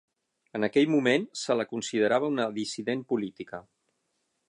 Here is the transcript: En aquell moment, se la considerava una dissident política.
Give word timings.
En 0.59 0.65
aquell 0.67 0.89
moment, 0.93 1.27
se 1.43 1.57
la 1.61 1.67
considerava 1.73 2.33
una 2.37 2.51
dissident 2.59 3.07
política. 3.15 3.63